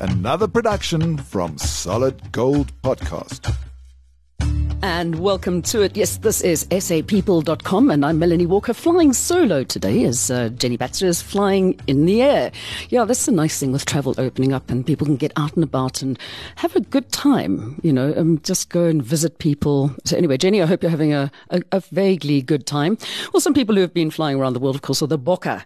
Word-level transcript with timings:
another 0.00 0.48
production 0.48 1.18
from 1.18 1.58
Solid 1.58 2.32
Gold 2.32 2.72
Podcast. 2.82 3.54
And 4.82 5.18
welcome 5.18 5.60
to 5.62 5.82
it. 5.82 5.94
Yes, 5.94 6.16
this 6.16 6.40
is 6.40 6.64
sapeople.com, 6.64 7.90
and 7.90 8.04
I'm 8.04 8.18
Melanie 8.18 8.46
Walker, 8.46 8.72
flying 8.72 9.12
solo 9.12 9.62
today 9.62 10.04
as 10.04 10.30
uh, 10.30 10.48
Jenny 10.48 10.78
Baxter 10.78 11.06
is 11.06 11.20
flying 11.20 11.78
in 11.86 12.06
the 12.06 12.22
air. 12.22 12.50
Yeah, 12.88 13.04
that's 13.04 13.26
the 13.26 13.32
nice 13.32 13.60
thing 13.60 13.72
with 13.72 13.84
travel 13.84 14.14
opening 14.16 14.54
up, 14.54 14.70
and 14.70 14.86
people 14.86 15.04
can 15.04 15.16
get 15.16 15.32
out 15.36 15.54
and 15.54 15.62
about 15.62 16.00
and 16.00 16.18
have 16.56 16.74
a 16.74 16.80
good 16.80 17.12
time, 17.12 17.78
you 17.82 17.92
know, 17.92 18.10
and 18.10 18.42
just 18.42 18.70
go 18.70 18.84
and 18.84 19.02
visit 19.02 19.38
people. 19.38 19.94
So, 20.06 20.16
anyway, 20.16 20.38
Jenny, 20.38 20.62
I 20.62 20.66
hope 20.66 20.82
you're 20.82 20.90
having 20.90 21.12
a, 21.12 21.30
a, 21.50 21.60
a 21.72 21.80
vaguely 21.80 22.40
good 22.40 22.66
time. 22.66 22.96
Well, 23.34 23.42
some 23.42 23.54
people 23.54 23.74
who 23.74 23.82
have 23.82 23.92
been 23.92 24.10
flying 24.10 24.40
around 24.40 24.54
the 24.54 24.60
world, 24.60 24.76
of 24.76 24.82
course, 24.82 25.02
are 25.02 25.06
the 25.06 25.18
Bokke 25.18 25.62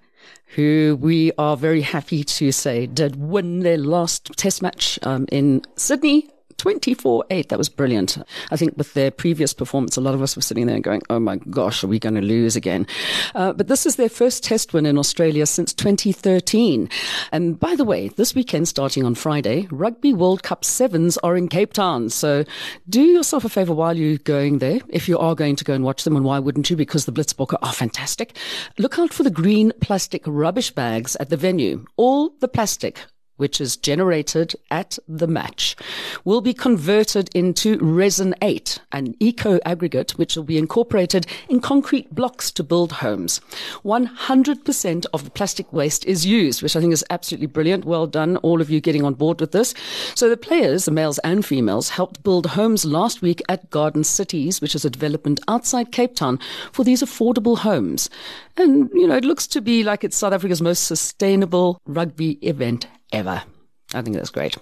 who 0.54 0.98
we 1.00 1.32
are 1.38 1.56
very 1.56 1.80
happy 1.80 2.22
to 2.24 2.52
say 2.52 2.86
did 2.86 3.16
win 3.16 3.60
their 3.60 3.78
last 3.78 4.30
test 4.36 4.62
match 4.62 4.98
um, 5.02 5.26
in 5.30 5.62
Sydney 5.76 6.28
24 6.64 7.26
8. 7.28 7.50
That 7.50 7.58
was 7.58 7.68
brilliant. 7.68 8.16
I 8.50 8.56
think 8.56 8.78
with 8.78 8.94
their 8.94 9.10
previous 9.10 9.52
performance, 9.52 9.98
a 9.98 10.00
lot 10.00 10.14
of 10.14 10.22
us 10.22 10.34
were 10.34 10.40
sitting 10.40 10.66
there 10.66 10.80
going, 10.80 11.02
oh 11.10 11.20
my 11.20 11.36
gosh, 11.36 11.84
are 11.84 11.88
we 11.88 11.98
going 11.98 12.14
to 12.14 12.22
lose 12.22 12.56
again? 12.56 12.86
Uh, 13.34 13.52
but 13.52 13.68
this 13.68 13.84
is 13.84 13.96
their 13.96 14.08
first 14.08 14.42
test 14.42 14.72
win 14.72 14.86
in 14.86 14.96
Australia 14.96 15.44
since 15.44 15.74
2013. 15.74 16.88
And 17.32 17.60
by 17.60 17.76
the 17.76 17.84
way, 17.84 18.08
this 18.08 18.34
weekend, 18.34 18.66
starting 18.66 19.04
on 19.04 19.14
Friday, 19.14 19.68
Rugby 19.70 20.14
World 20.14 20.42
Cup 20.42 20.64
sevens 20.64 21.18
are 21.18 21.36
in 21.36 21.48
Cape 21.48 21.74
Town. 21.74 22.08
So 22.08 22.44
do 22.88 23.02
yourself 23.02 23.44
a 23.44 23.50
favor 23.50 23.74
while 23.74 23.94
you're 23.94 24.16
going 24.16 24.60
there, 24.60 24.80
if 24.88 25.06
you 25.06 25.18
are 25.18 25.34
going 25.34 25.56
to 25.56 25.64
go 25.64 25.74
and 25.74 25.84
watch 25.84 26.04
them. 26.04 26.16
And 26.16 26.24
why 26.24 26.38
wouldn't 26.38 26.70
you? 26.70 26.76
Because 26.76 27.04
the 27.04 27.12
Blitzbokke 27.12 27.58
are 27.60 27.74
fantastic. 27.74 28.38
Look 28.78 28.98
out 28.98 29.12
for 29.12 29.22
the 29.22 29.30
green 29.30 29.70
plastic 29.82 30.22
rubbish 30.26 30.70
bags 30.70 31.14
at 31.16 31.28
the 31.28 31.36
venue. 31.36 31.84
All 31.98 32.30
the 32.40 32.48
plastic 32.48 33.04
which 33.36 33.60
is 33.60 33.76
generated 33.76 34.54
at 34.70 34.98
the 35.08 35.26
match, 35.26 35.76
will 36.24 36.40
be 36.40 36.54
converted 36.54 37.28
into 37.34 37.78
resin 37.78 38.34
8, 38.42 38.80
an 38.92 39.14
eco 39.20 39.58
aggregate 39.64 40.12
which 40.12 40.36
will 40.36 40.44
be 40.44 40.58
incorporated 40.58 41.26
in 41.48 41.60
concrete 41.60 42.14
blocks 42.14 42.50
to 42.50 42.62
build 42.62 42.92
homes. 42.92 43.40
100% 43.84 45.06
of 45.12 45.24
the 45.24 45.30
plastic 45.30 45.72
waste 45.72 46.04
is 46.04 46.26
used, 46.26 46.62
which 46.62 46.76
I 46.76 46.80
think 46.80 46.92
is 46.92 47.04
absolutely 47.10 47.46
brilliant. 47.46 47.84
Well 47.84 48.06
done, 48.06 48.36
all 48.38 48.60
of 48.60 48.70
you 48.70 48.80
getting 48.80 49.04
on 49.04 49.14
board 49.14 49.40
with 49.40 49.52
this. 49.52 49.74
So 50.14 50.28
the 50.28 50.36
players, 50.36 50.84
the 50.84 50.90
males 50.90 51.18
and 51.20 51.44
females, 51.44 51.90
helped 51.90 52.22
build 52.22 52.46
homes 52.46 52.84
last 52.84 53.22
week 53.22 53.42
at 53.48 53.70
Garden 53.70 54.04
Cities, 54.04 54.60
which 54.60 54.74
is 54.74 54.84
a 54.84 54.90
development 54.90 55.40
outside 55.48 55.92
Cape 55.92 56.14
Town 56.14 56.38
for 56.72 56.84
these 56.84 57.02
affordable 57.02 57.58
homes. 57.58 58.10
And, 58.56 58.90
you 58.94 59.06
know, 59.06 59.16
it 59.16 59.24
looks 59.24 59.46
to 59.48 59.60
be 59.60 59.82
like 59.82 60.04
it's 60.04 60.16
South 60.16 60.32
Africa's 60.32 60.62
most 60.62 60.84
sustainable 60.84 61.80
rugby 61.86 62.32
event 62.46 62.86
ever. 63.14 63.53
I 63.94 64.02
think 64.02 64.16
that's 64.16 64.30
great. 64.30 64.56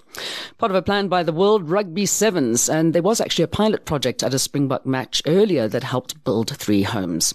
Part 0.59 0.71
of 0.71 0.77
a 0.77 0.83
plan 0.83 1.09
by 1.09 1.23
the 1.23 1.33
World 1.33 1.69
Rugby 1.69 2.07
Sevens, 2.07 2.69
and 2.69 2.93
there 2.93 3.03
was 3.03 3.21
actually 3.21 3.45
a 3.45 3.49
pilot 3.49 3.85
project 3.85 4.23
at 4.23 4.35
a 4.35 4.39
Springbok 4.39 4.85
match 4.85 5.23
earlier 5.27 5.69
that 5.69 5.83
helped 5.83 6.23
build 6.25 6.51
three 6.51 6.83
homes. 6.83 7.35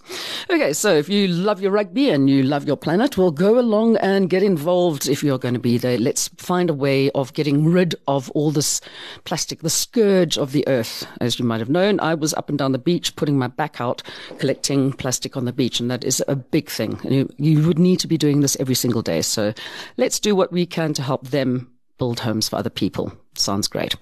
Okay, 0.49 0.73
so 0.73 0.93
if 0.93 1.09
you 1.09 1.27
love 1.27 1.61
your 1.61 1.71
rugby 1.71 2.09
and 2.09 2.29
you 2.29 2.43
love 2.43 2.67
your 2.67 2.77
planet, 2.77 3.17
well, 3.17 3.31
go 3.31 3.59
along 3.59 3.97
and 3.97 4.29
get 4.29 4.43
involved 4.43 5.09
if 5.09 5.23
you're 5.23 5.39
going 5.39 5.55
to 5.55 5.59
be 5.59 5.77
there. 5.77 5.97
Let's 5.97 6.27
find 6.37 6.69
a 6.69 6.73
way 6.73 7.09
of 7.11 7.33
getting 7.33 7.65
rid 7.65 7.95
of 8.07 8.29
all 8.31 8.51
this 8.51 8.79
plastic, 9.25 9.61
the 9.61 9.69
scourge 9.69 10.37
of 10.37 10.51
the 10.51 10.67
earth. 10.67 11.07
As 11.19 11.39
you 11.39 11.45
might 11.45 11.59
have 11.59 11.69
known, 11.69 11.99
I 11.99 12.13
was 12.13 12.33
up 12.35 12.49
and 12.49 12.57
down 12.57 12.71
the 12.71 12.77
beach 12.77 13.15
putting 13.15 13.37
my 13.37 13.47
back 13.47 13.81
out, 13.81 14.03
collecting 14.37 14.93
plastic 14.93 15.35
on 15.35 15.45
the 15.45 15.53
beach, 15.53 15.79
and 15.79 15.89
that 15.89 16.03
is 16.03 16.23
a 16.27 16.35
big 16.35 16.69
thing. 16.69 16.99
And 17.03 17.13
you, 17.13 17.29
you 17.37 17.67
would 17.67 17.79
need 17.79 17.99
to 18.01 18.07
be 18.07 18.17
doing 18.17 18.41
this 18.41 18.57
every 18.59 18.75
single 18.75 19.01
day. 19.01 19.21
So 19.21 19.53
let's 19.97 20.19
do 20.19 20.35
what 20.35 20.51
we 20.51 20.65
can 20.65 20.93
to 20.93 21.01
help 21.01 21.27
them 21.27 21.71
build 21.97 22.21
homes 22.21 22.49
for 22.49 22.55
other 22.57 22.69
people. 22.69 23.11
Sounds 23.35 23.67
great. 23.67 23.95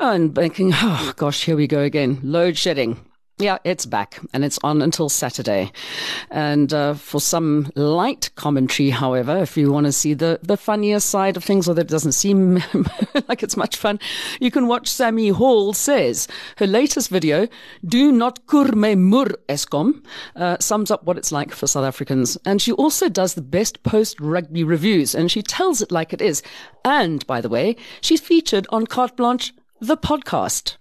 And 0.00 0.32
banking, 0.32 0.72
oh 0.74 1.12
gosh, 1.16 1.44
here 1.44 1.56
we 1.56 1.66
go 1.66 1.80
again. 1.80 2.20
Load 2.22 2.56
shedding. 2.56 2.98
Yeah, 3.40 3.58
it's 3.62 3.86
back 3.86 4.18
and 4.32 4.44
it's 4.44 4.58
on 4.64 4.82
until 4.82 5.08
Saturday. 5.08 5.70
And 6.28 6.74
uh, 6.74 6.94
for 6.94 7.20
some 7.20 7.70
light 7.76 8.30
commentary, 8.34 8.90
however, 8.90 9.36
if 9.36 9.56
you 9.56 9.70
want 9.70 9.86
to 9.86 9.92
see 9.92 10.12
the, 10.12 10.40
the 10.42 10.56
funnier 10.56 10.98
side 10.98 11.36
of 11.36 11.44
things 11.44 11.68
or 11.68 11.74
that 11.74 11.82
it 11.82 11.88
doesn't 11.88 12.12
seem 12.12 12.54
like 13.28 13.44
it's 13.44 13.56
much 13.56 13.76
fun, 13.76 14.00
you 14.40 14.50
can 14.50 14.66
watch 14.66 14.88
Sammy 14.88 15.28
Hall 15.28 15.72
says 15.72 16.26
her 16.56 16.66
latest 16.66 17.10
video, 17.10 17.46
Do 17.86 18.10
Not 18.10 18.44
Kurme 18.46 18.98
Mur 18.98 19.26
Eskom, 19.48 20.04
uh, 20.34 20.56
sums 20.58 20.90
up 20.90 21.04
what 21.04 21.16
it's 21.16 21.30
like 21.30 21.52
for 21.52 21.68
South 21.68 21.84
Africans. 21.84 22.36
And 22.44 22.60
she 22.60 22.72
also 22.72 23.08
does 23.08 23.34
the 23.34 23.42
best 23.42 23.84
post 23.84 24.18
rugby 24.18 24.64
reviews 24.64 25.14
and 25.14 25.30
she 25.30 25.42
tells 25.42 25.80
it 25.80 25.92
like 25.92 26.12
it 26.12 26.20
is. 26.20 26.42
And 26.84 27.24
by 27.28 27.40
the 27.40 27.48
way, 27.48 27.76
she's 28.00 28.20
featured 28.20 28.66
on 28.70 28.88
Carte 28.88 29.16
Blanche, 29.16 29.52
the 29.80 29.96
podcast. 29.96 30.77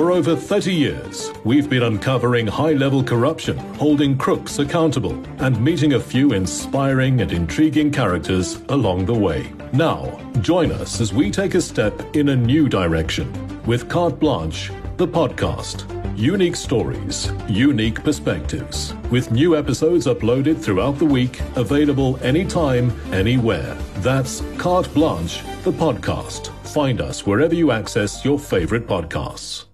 For 0.00 0.12
over 0.12 0.36
30 0.36 0.72
years, 0.72 1.32
we've 1.44 1.68
been 1.68 1.82
uncovering 1.82 2.46
high 2.46 2.74
level 2.74 3.02
corruption, 3.02 3.58
holding 3.74 4.16
crooks 4.16 4.60
accountable, 4.60 5.20
and 5.38 5.60
meeting 5.60 5.94
a 5.94 6.00
few 6.00 6.32
inspiring 6.32 7.20
and 7.20 7.32
intriguing 7.32 7.90
characters 7.90 8.62
along 8.68 9.06
the 9.06 9.14
way. 9.14 9.52
Now, 9.72 10.18
join 10.42 10.70
us 10.70 11.00
as 11.00 11.12
we 11.12 11.30
take 11.30 11.54
a 11.54 11.60
step 11.60 12.16
in 12.16 12.28
a 12.28 12.36
new 12.36 12.68
direction 12.68 13.32
with 13.66 13.88
Carte 13.88 14.20
Blanche, 14.20 14.70
the 14.96 15.08
podcast. 15.08 15.84
Unique 16.16 16.56
stories, 16.56 17.32
unique 17.48 18.04
perspectives, 18.04 18.94
with 19.10 19.32
new 19.32 19.56
episodes 19.56 20.06
uploaded 20.06 20.56
throughout 20.62 20.98
the 20.98 21.04
week, 21.04 21.40
available 21.56 22.16
anytime, 22.22 22.92
anywhere. 23.12 23.74
That's 23.96 24.42
Carte 24.56 24.92
Blanche, 24.94 25.42
the 25.64 25.72
podcast. 25.72 26.46
Find 26.68 27.00
us 27.00 27.26
wherever 27.26 27.54
you 27.54 27.72
access 27.72 28.24
your 28.24 28.38
favorite 28.38 28.86
podcasts. 28.86 29.69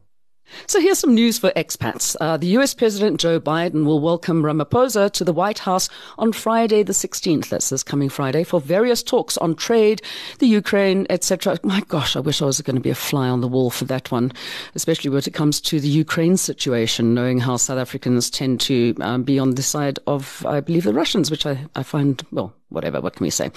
So 0.67 0.81
here's 0.81 0.99
some 0.99 1.15
news 1.15 1.39
for 1.39 1.51
expats. 1.51 2.17
Uh, 2.21 2.37
the 2.37 2.49
US 2.59 2.75
President 2.75 3.21
Joe 3.21 3.39
Biden 3.39 3.85
will 3.85 4.01
welcome 4.01 4.43
Ramaphosa 4.43 5.11
to 5.13 5.25
the 5.25 5.33
White 5.33 5.61
House 5.61 5.89
on 6.19 6.33
Friday 6.33 6.83
the 6.83 6.93
16th. 6.93 7.49
That's 7.51 7.69
this 7.69 7.83
coming 7.83 8.09
Friday 8.09 8.43
for 8.43 8.61
various 8.61 9.03
talks 9.03 9.37
on 9.37 9.55
trade, 9.55 10.03
the 10.39 10.47
Ukraine, 10.47 11.07
etc. 11.11 11.59
My 11.63 11.81
gosh, 11.89 12.17
I 12.17 12.21
wish 12.21 12.41
I 12.41 12.47
was 12.47 12.61
going 12.63 12.77
to 12.77 12.81
be 12.81 12.91
a 12.91 12.95
fly 12.95 13.29
on 13.29 13.41
the 13.41 13.49
wall 13.49 13.71
for 13.71 13.85
that 13.85 14.11
one, 14.11 14.33
especially 14.75 15.11
when 15.11 15.19
it 15.19 15.35
comes 15.35 15.61
to 15.63 15.79
the 15.79 15.89
Ukraine 15.89 16.37
situation, 16.37 17.15
knowing 17.15 17.39
how 17.39 17.57
South 17.57 17.79
Africans 17.79 18.31
tend 18.31 18.61
to 18.63 18.95
um, 19.01 19.23
be 19.23 19.39
on 19.39 19.55
the 19.55 19.63
side 19.63 19.99
of, 20.07 20.45
I 20.47 20.61
believe, 20.61 20.85
the 20.85 20.95
Russians, 20.95 21.31
which 21.31 21.47
I, 21.47 21.67
I 21.75 21.83
find, 21.83 22.25
well, 22.33 22.55
whatever, 22.69 23.01
what 23.01 23.15
can 23.15 23.25
we 23.25 23.31
say? 23.31 23.51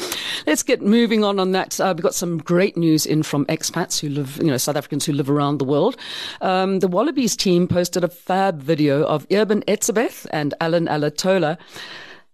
Let's 0.46 0.64
get 0.64 0.82
moving 0.82 1.24
on 1.24 1.40
on 1.40 1.52
that. 1.52 1.80
Uh, 1.80 1.94
we've 1.96 2.04
got 2.04 2.16
some 2.16 2.38
great 2.38 2.78
news 2.78 3.06
in 3.06 3.24
from 3.24 3.46
expats 3.46 4.00
who 4.00 4.10
live, 4.10 4.38
you 4.38 4.48
know, 4.48 4.58
South 4.58 4.76
Africans 4.76 5.06
who 5.06 5.14
live 5.14 5.30
around 5.30 5.58
the 5.58 5.66
world. 5.66 5.98
Um, 6.42 6.80
the 6.80 6.88
Wallabies 6.88 7.36
team 7.36 7.68
posted 7.68 8.04
a 8.04 8.10
fab 8.10 8.62
video 8.62 9.04
of 9.04 9.26
Eben 9.30 9.62
Etzebeth 9.64 10.28
and 10.32 10.54
Allan 10.62 10.88
Alaalatoa 10.88 11.58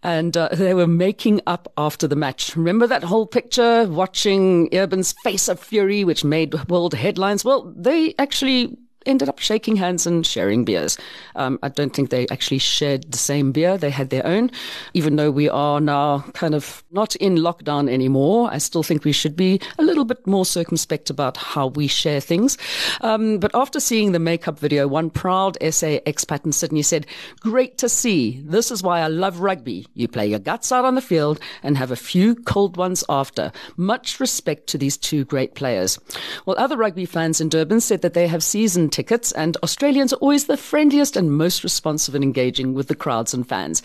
and 0.05 0.37
uh, 0.37 0.49
they 0.51 0.75
were 0.75 0.85
making 0.85 1.41
up 1.47 1.67
after 1.77 2.07
the 2.07 2.15
match. 2.15 2.55
Remember 2.55 2.85
that 2.85 3.03
whole 3.03 3.25
picture 3.25 3.87
watching 3.87 4.71
Eben's 4.71 5.15
face 5.23 5.47
of 5.47 5.59
fury, 5.59 6.03
which 6.03 6.23
made 6.23 6.69
world 6.69 6.93
headlines? 6.93 7.43
Well, 7.43 7.73
they 7.75 8.13
actually 8.19 8.77
ended 9.05 9.29
up 9.29 9.39
shaking 9.39 9.75
hands 9.75 10.07
and 10.07 10.25
sharing 10.25 10.65
beers. 10.65 10.97
Um, 11.35 11.59
I 11.63 11.69
don't 11.69 11.93
think 11.93 12.09
they 12.09 12.27
actually 12.29 12.59
shared 12.59 13.11
the 13.11 13.17
same 13.17 13.51
beer. 13.51 13.77
They 13.77 13.89
had 13.89 14.09
their 14.09 14.25
own. 14.25 14.51
Even 14.93 15.15
though 15.15 15.31
we 15.31 15.49
are 15.49 15.79
now 15.79 16.19
kind 16.33 16.55
of 16.55 16.83
not 16.91 17.15
in 17.17 17.35
lockdown 17.35 17.89
anymore, 17.89 18.49
I 18.51 18.57
still 18.57 18.83
think 18.83 19.03
we 19.03 19.11
should 19.11 19.35
be 19.35 19.59
a 19.77 19.83
little 19.83 20.05
bit 20.05 20.25
more 20.25 20.45
circumspect 20.45 21.09
about 21.09 21.37
how 21.37 21.67
we 21.67 21.87
share 21.87 22.19
things. 22.19 22.57
Um, 23.01 23.39
but 23.39 23.51
after 23.53 23.79
seeing 23.79 24.11
the 24.11 24.19
makeup 24.19 24.59
video, 24.59 24.87
one 24.87 25.09
proud 25.09 25.57
SA 25.61 25.99
expat 26.05 26.45
in 26.45 26.51
Sydney 26.51 26.81
said, 26.81 27.07
great 27.39 27.77
to 27.79 27.89
see. 27.89 28.41
This 28.45 28.71
is 28.71 28.83
why 28.83 29.01
I 29.01 29.07
love 29.07 29.39
rugby. 29.39 29.87
You 29.93 30.07
play 30.07 30.27
your 30.27 30.39
guts 30.39 30.71
out 30.71 30.85
on 30.85 30.95
the 30.95 31.01
field 31.01 31.39
and 31.63 31.77
have 31.77 31.91
a 31.91 31.95
few 31.95 32.35
cold 32.35 32.77
ones 32.77 33.03
after. 33.09 33.51
Much 33.77 34.19
respect 34.19 34.67
to 34.67 34.77
these 34.77 34.97
two 34.97 35.25
great 35.25 35.55
players. 35.55 35.99
Well, 36.45 36.55
other 36.57 36.77
rugby 36.77 37.05
fans 37.05 37.41
in 37.41 37.49
Durban 37.49 37.81
said 37.81 38.01
that 38.01 38.13
they 38.13 38.27
have 38.27 38.43
seasoned 38.43 38.91
tickets, 38.95 39.33
and 39.33 39.57
Australians 39.57 40.13
are 40.13 40.17
always 40.17 40.45
the 40.45 40.57
friendliest 40.57 41.17
and 41.17 41.37
most 41.37 41.63
responsive 41.63 42.15
and 42.15 42.23
engaging 42.23 42.73
with 42.73 42.87
the 42.87 42.95
crowds 42.95 43.33
and 43.33 43.47
fans. 43.47 43.83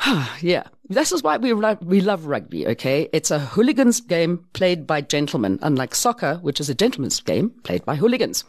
yeah, 0.40 0.68
this 0.88 1.12
is 1.12 1.22
why 1.22 1.38
we 1.38 1.52
love, 1.54 1.82
we 1.82 2.00
love 2.02 2.26
rugby, 2.26 2.66
okay? 2.66 3.08
It's 3.12 3.30
a 3.30 3.38
hooligans 3.38 4.02
game 4.02 4.44
played 4.52 4.86
by 4.86 5.00
gentlemen, 5.00 5.58
unlike 5.62 5.94
soccer, 5.94 6.36
which 6.42 6.60
is 6.60 6.68
a 6.68 6.74
gentleman's 6.74 7.20
game 7.20 7.50
played 7.62 7.84
by 7.86 7.96
hooligans 7.96 8.44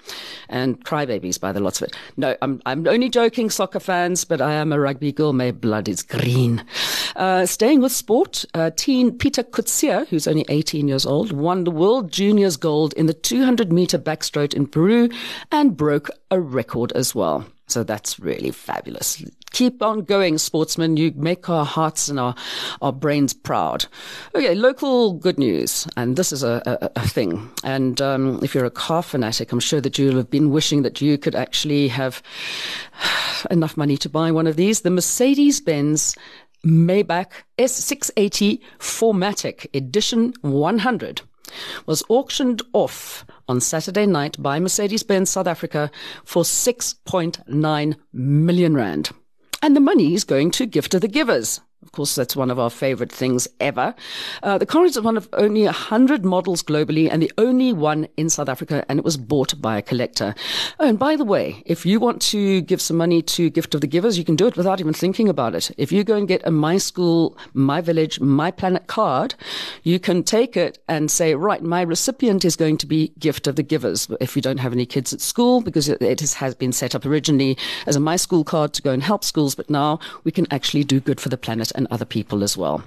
and 0.49 0.83
crybabies 0.83 1.39
by 1.39 1.53
the 1.53 1.61
lots 1.61 1.81
of 1.81 1.87
it. 1.87 1.95
No, 2.17 2.35
I'm, 2.41 2.61
I'm 2.65 2.85
only 2.87 3.09
joking, 3.09 3.49
soccer 3.49 3.79
fans, 3.79 4.25
but 4.25 4.41
I 4.41 4.53
am 4.53 4.73
a 4.73 4.79
rugby 4.79 5.13
girl. 5.13 5.31
My 5.31 5.51
blood 5.51 5.87
is 5.87 6.03
green. 6.03 6.63
Uh, 7.15 7.45
staying 7.45 7.81
with 7.81 7.93
sport, 7.93 8.43
uh, 8.53 8.71
teen 8.75 9.17
Pieter 9.17 9.43
Coetzé, 9.43 10.05
who's 10.09 10.27
only 10.27 10.45
18 10.49 10.89
years 10.89 11.05
old, 11.05 11.31
won 11.31 11.63
the 11.63 11.71
World 11.71 12.11
Juniors 12.11 12.57
gold 12.57 12.93
in 12.93 13.05
the 13.05 13.13
200 13.13 13.71
meter 13.71 13.97
backstroke 13.97 14.53
in 14.53 14.67
Peru 14.67 15.09
and 15.53 15.77
broke 15.77 16.09
a 16.31 16.39
record 16.41 16.91
as 16.93 17.15
well. 17.15 17.45
So 17.67 17.83
that's 17.83 18.19
really 18.19 18.51
fabulous 18.51 19.23
Keep 19.55 19.81
on 19.81 20.01
going, 20.01 20.37
sportsmen. 20.37 20.97
You 20.97 21.13
make 21.15 21.47
our 21.47 21.63
hearts 21.63 22.09
and 22.09 22.19
our, 22.19 22.35
our 22.81 22.91
brains 22.91 23.33
proud. 23.33 23.85
Okay, 24.35 24.53
local 24.53 25.13
good 25.13 25.39
news. 25.39 25.87
And 25.95 26.17
this 26.17 26.33
is 26.33 26.43
a, 26.43 26.61
a, 26.65 26.99
a 26.99 27.07
thing. 27.07 27.49
And 27.63 28.01
um, 28.01 28.41
if 28.43 28.53
you're 28.53 28.65
a 28.65 28.69
car 28.69 29.01
fanatic, 29.01 29.53
I'm 29.53 29.61
sure 29.61 29.79
that 29.79 29.97
you'll 29.97 30.17
have 30.17 30.29
been 30.29 30.51
wishing 30.51 30.81
that 30.81 30.99
you 30.99 31.17
could 31.17 31.35
actually 31.35 31.87
have 31.87 32.21
enough 33.49 33.77
money 33.77 33.95
to 33.95 34.09
buy 34.09 34.29
one 34.29 34.45
of 34.45 34.57
these. 34.57 34.81
The 34.81 34.91
Mercedes 34.91 35.61
Benz 35.61 36.17
Maybach 36.65 37.31
S680 37.57 38.59
4MATIC 38.79 39.73
Edition 39.73 40.33
100 40.41 41.21
was 41.85 42.03
auctioned 42.09 42.61
off 42.73 43.25
on 43.47 43.61
Saturday 43.61 44.05
night 44.05 44.35
by 44.37 44.59
Mercedes-Benz 44.59 45.29
South 45.29 45.47
Africa 45.47 45.89
for 46.25 46.43
6.9 46.43 47.95
million 48.11 48.75
rand. 48.75 49.11
And 49.61 49.75
the 49.75 49.79
money 49.81 50.13
is 50.13 50.23
going 50.23 50.51
to 50.51 50.65
Gift 50.65 50.93
of 50.93 51.01
the 51.01 51.07
Givers. 51.07 51.61
Of 51.85 51.91
course, 51.91 52.15
that's 52.15 52.35
one 52.35 52.49
of 52.49 52.59
our 52.59 52.71
favorite 52.71 53.11
things 53.11 53.47
ever. 53.59 53.93
Uh, 54.41 54.57
the 54.57 54.65
car 54.65 54.85
is 54.85 54.99
one 54.99 55.17
of 55.17 55.29
only 55.33 55.63
100 55.63 56.25
models 56.25 56.63
globally 56.63 57.09
and 57.09 57.21
the 57.21 57.31
only 57.37 57.73
one 57.73 58.07
in 58.17 58.27
South 58.27 58.49
Africa, 58.49 58.83
and 58.89 58.97
it 58.97 59.05
was 59.05 59.17
bought 59.17 59.61
by 59.61 59.77
a 59.77 59.81
collector. 59.83 60.33
Oh, 60.79 60.89
and 60.89 60.97
by 60.97 61.15
the 61.15 61.23
way, 61.23 61.61
if 61.65 61.85
you 61.85 61.99
want 61.99 62.21
to 62.23 62.61
give 62.61 62.81
some 62.81 62.97
money 62.97 63.21
to 63.21 63.51
Gift 63.51 63.75
of 63.75 63.81
the 63.81 63.87
Givers, 63.87 64.17
you 64.17 64.25
can 64.25 64.35
do 64.35 64.47
it 64.47 64.57
without 64.57 64.79
even 64.79 64.93
thinking 64.93 65.29
about 65.29 65.53
it. 65.53 65.71
If 65.77 65.91
you 65.91 66.03
go 66.03 66.15
and 66.15 66.27
get 66.27 66.45
a 66.45 66.51
My 66.51 66.79
School, 66.79 67.37
My 67.53 67.81
Village, 67.81 68.19
My 68.19 68.49
Planet 68.49 68.87
card, 68.87 69.35
you 69.83 69.99
can 69.99 70.23
take 70.23 70.57
it 70.57 70.79
and 70.87 71.11
say, 71.11 71.35
right, 71.35 71.61
my 71.61 71.83
recipient 71.83 72.43
is 72.43 72.55
going 72.55 72.77
to 72.77 72.87
be 72.87 73.13
Gift 73.19 73.45
of 73.45 73.57
the 73.57 73.63
Givers. 73.63 74.07
If 74.19 74.35
you 74.35 74.41
don't 74.41 74.57
have 74.57 74.73
any 74.73 74.87
kids 74.87 75.13
at 75.13 75.21
school, 75.21 75.61
because 75.61 75.87
it 75.87 76.33
has 76.33 76.55
been 76.55 76.73
set 76.73 76.95
up 76.95 77.05
originally 77.05 77.57
as 77.85 77.95
a 77.95 77.99
My 77.99 78.15
School 78.15 78.43
card 78.43 78.73
to 78.73 78.81
go 78.81 78.91
and 78.91 79.03
help 79.03 79.23
schools, 79.23 79.53
but 79.53 79.69
now 79.69 79.99
we 80.23 80.31
can 80.31 80.47
actually 80.51 80.83
do 80.83 80.99
good 80.99 81.21
for 81.21 81.29
the 81.29 81.37
planet 81.37 81.71
and 81.75 81.87
other 81.91 82.05
people 82.05 82.43
as 82.43 82.57
well. 82.57 82.83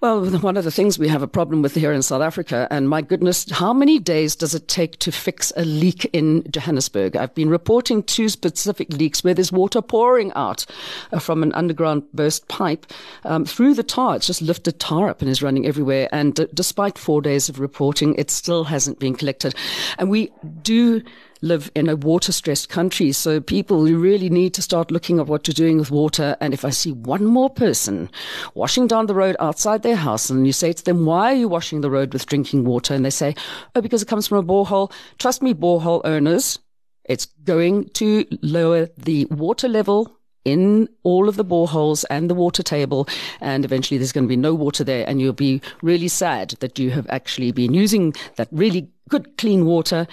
Well, 0.00 0.24
one 0.40 0.56
of 0.56 0.64
the 0.64 0.70
things 0.70 0.98
we 0.98 1.08
have 1.08 1.22
a 1.22 1.28
problem 1.28 1.62
with 1.62 1.74
here 1.74 1.92
in 1.92 2.02
South 2.02 2.22
Africa, 2.22 2.68
and 2.70 2.88
my 2.88 3.02
goodness, 3.02 3.50
how 3.50 3.72
many 3.72 3.98
days 3.98 4.36
does 4.36 4.54
it 4.54 4.68
take 4.68 4.98
to 5.00 5.12
fix 5.12 5.52
a 5.56 5.64
leak 5.64 6.04
in 6.12 6.44
Johannesburg? 6.50 7.16
I've 7.16 7.34
been 7.34 7.48
reporting 7.48 8.02
two 8.02 8.28
specific 8.28 8.92
leaks 8.92 9.24
where 9.24 9.34
there's 9.34 9.52
water 9.52 9.82
pouring 9.82 10.32
out 10.34 10.66
uh, 11.12 11.18
from 11.18 11.42
an 11.42 11.52
underground 11.54 12.04
burst 12.12 12.48
pipe 12.48 12.86
um, 13.24 13.44
through 13.44 13.74
the 13.74 13.82
tar. 13.82 14.16
It's 14.16 14.26
just 14.26 14.42
lifted 14.42 14.78
tar 14.78 15.08
up 15.08 15.22
and 15.22 15.30
is 15.30 15.42
running 15.42 15.66
everywhere. 15.66 16.08
And 16.12 16.34
d- 16.34 16.46
despite 16.54 16.98
four 16.98 17.22
days 17.22 17.48
of 17.48 17.60
reporting, 17.60 18.14
it 18.16 18.30
still 18.30 18.64
hasn't 18.64 18.98
been 18.98 19.14
collected. 19.14 19.54
And 19.98 20.10
we 20.10 20.32
do 20.62 21.02
live 21.40 21.70
in 21.74 21.88
a 21.88 21.96
water 21.96 22.32
stressed 22.32 22.68
country. 22.68 23.12
So 23.12 23.40
people 23.40 23.82
really 23.82 24.28
need 24.28 24.54
to 24.54 24.62
start 24.62 24.90
looking 24.90 25.18
at 25.18 25.26
what 25.26 25.46
you're 25.46 25.54
doing 25.54 25.78
with 25.78 25.90
water. 25.90 26.36
And 26.40 26.52
if 26.52 26.64
I 26.64 26.70
see 26.70 26.92
one 26.92 27.24
more 27.24 27.50
person 27.50 28.10
washing 28.54 28.86
down 28.86 29.06
the 29.06 29.14
road 29.14 29.36
outside 29.40 29.82
their 29.82 29.96
house 29.96 30.30
and 30.30 30.46
you 30.46 30.52
say 30.52 30.72
to 30.72 30.84
them, 30.84 31.06
why 31.06 31.32
are 31.32 31.36
you 31.36 31.48
washing 31.48 31.80
the 31.80 31.90
road 31.90 32.12
with 32.12 32.26
drinking 32.26 32.64
water? 32.64 32.94
And 32.94 33.04
they 33.04 33.10
say, 33.10 33.34
oh, 33.74 33.80
because 33.80 34.02
it 34.02 34.08
comes 34.08 34.26
from 34.26 34.38
a 34.38 34.42
borehole. 34.42 34.92
Trust 35.18 35.42
me, 35.42 35.54
borehole 35.54 36.00
owners, 36.04 36.58
it's 37.04 37.26
going 37.44 37.88
to 37.90 38.26
lower 38.42 38.88
the 38.96 39.24
water 39.26 39.68
level 39.68 40.14
in 40.44 40.88
all 41.02 41.28
of 41.28 41.36
the 41.36 41.44
boreholes 41.44 42.04
and 42.08 42.30
the 42.30 42.34
water 42.34 42.62
table, 42.62 43.06
and 43.40 43.66
eventually 43.66 43.98
there's 43.98 44.12
going 44.12 44.24
to 44.24 44.28
be 44.28 44.36
no 44.36 44.54
water 44.54 44.82
there, 44.82 45.06
and 45.06 45.20
you'll 45.20 45.32
be 45.34 45.60
really 45.82 46.08
sad 46.08 46.50
that 46.60 46.78
you 46.78 46.90
have 46.90 47.06
actually 47.10 47.52
been 47.52 47.74
using 47.74 48.14
that 48.36 48.48
really 48.50 48.88
good 49.10 49.36
clean 49.36 49.66
water 49.66 50.06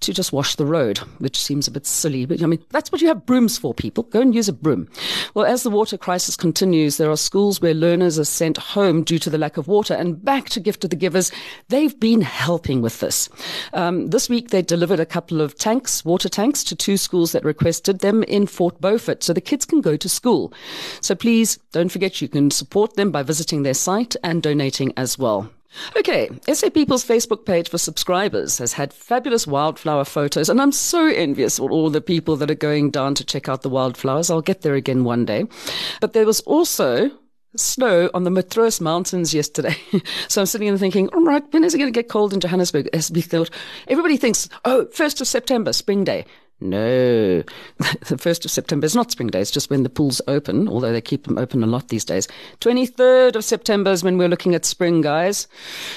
to 0.00 0.12
just 0.12 0.32
wash 0.32 0.56
the 0.56 0.66
road, 0.66 0.98
which 1.18 1.38
seems 1.38 1.68
a 1.68 1.70
bit 1.70 1.86
silly. 1.86 2.24
But 2.24 2.42
I 2.42 2.46
mean, 2.46 2.64
that's 2.70 2.90
what 2.90 3.00
you 3.00 3.08
have 3.08 3.26
brooms 3.26 3.58
for, 3.58 3.74
people. 3.74 4.04
Go 4.04 4.20
and 4.20 4.34
use 4.34 4.48
a 4.48 4.52
broom. 4.52 4.88
Well, 5.34 5.44
as 5.44 5.62
the 5.62 5.70
water 5.70 5.98
crisis 5.98 6.36
continues, 6.36 6.96
there 6.96 7.10
are 7.10 7.16
schools 7.16 7.60
where 7.60 7.74
learners 7.74 8.18
are 8.18 8.24
sent 8.24 8.56
home 8.56 9.04
due 9.04 9.18
to 9.18 9.30
the 9.30 9.38
lack 9.38 9.56
of 9.56 9.68
water 9.68 9.94
and 9.94 10.22
back 10.24 10.48
to 10.50 10.60
Gift 10.60 10.84
of 10.84 10.90
the 10.90 10.96
Givers. 10.96 11.30
They've 11.68 11.98
been 11.98 12.22
helping 12.22 12.80
with 12.80 13.00
this. 13.00 13.28
Um, 13.72 14.08
this 14.08 14.28
week, 14.28 14.50
they 14.50 14.62
delivered 14.62 15.00
a 15.00 15.06
couple 15.06 15.40
of 15.40 15.56
tanks, 15.56 16.04
water 16.04 16.28
tanks, 16.28 16.64
to 16.64 16.76
two 16.76 16.96
schools 16.96 17.32
that 17.32 17.44
requested 17.44 18.00
them 18.00 18.22
in 18.24 18.46
Fort 18.46 18.80
Beaufort 18.80 19.22
so 19.22 19.32
the 19.32 19.40
kids 19.40 19.64
can 19.64 19.80
go 19.80 19.96
to 19.96 20.08
school. 20.08 20.52
So 21.00 21.14
please 21.14 21.58
don't 21.72 21.90
forget 21.90 22.20
you 22.20 22.28
can 22.28 22.50
support 22.50 22.96
them 22.96 23.10
by 23.10 23.22
visiting 23.22 23.62
their 23.62 23.74
site 23.74 24.16
and 24.24 24.42
donating 24.42 24.92
as 24.96 25.18
well. 25.18 25.50
Okay, 25.96 26.28
SA 26.52 26.70
People's 26.70 27.04
Facebook 27.04 27.44
page 27.44 27.68
for 27.68 27.78
subscribers 27.78 28.58
has 28.58 28.72
had 28.72 28.92
fabulous 28.92 29.46
wildflower 29.46 30.04
photos, 30.04 30.48
and 30.48 30.60
I'm 30.60 30.72
so 30.72 31.06
envious 31.06 31.58
of 31.58 31.70
all 31.70 31.90
the 31.90 32.00
people 32.00 32.36
that 32.36 32.50
are 32.50 32.54
going 32.54 32.90
down 32.90 33.14
to 33.16 33.24
check 33.24 33.48
out 33.48 33.62
the 33.62 33.68
wildflowers. 33.68 34.30
I'll 34.30 34.42
get 34.42 34.62
there 34.62 34.74
again 34.74 35.04
one 35.04 35.24
day. 35.24 35.44
But 36.00 36.12
there 36.12 36.26
was 36.26 36.40
also 36.40 37.10
snow 37.56 38.10
on 38.14 38.24
the 38.24 38.30
Matros 38.30 38.80
Mountains 38.80 39.34
yesterday. 39.34 39.76
so 40.28 40.42
I'm 40.42 40.46
sitting 40.46 40.68
there 40.68 40.78
thinking, 40.78 41.08
all 41.08 41.24
right, 41.24 41.42
when 41.52 41.64
is 41.64 41.74
it 41.74 41.78
going 41.78 41.92
to 41.92 41.98
get 41.98 42.08
cold 42.08 42.32
in 42.32 42.40
Johannesburg? 42.40 42.88
Everybody 42.92 44.16
thinks, 44.16 44.48
oh, 44.64 44.86
1st 44.92 45.20
of 45.20 45.28
September, 45.28 45.72
spring 45.72 46.04
day. 46.04 46.24
No, 46.60 47.42
the 47.78 48.16
1st 48.16 48.44
of 48.44 48.50
September 48.50 48.84
is 48.84 48.94
not 48.94 49.10
spring 49.10 49.28
day. 49.28 49.40
It's 49.40 49.50
just 49.50 49.70
when 49.70 49.82
the 49.82 49.88
pools 49.88 50.20
open, 50.28 50.68
although 50.68 50.92
they 50.92 51.00
keep 51.00 51.24
them 51.24 51.38
open 51.38 51.62
a 51.62 51.66
lot 51.66 51.88
these 51.88 52.04
days. 52.04 52.28
23rd 52.60 53.36
of 53.36 53.44
September 53.44 53.90
is 53.90 54.04
when 54.04 54.18
we're 54.18 54.28
looking 54.28 54.54
at 54.54 54.66
spring, 54.66 55.00
guys. 55.00 55.48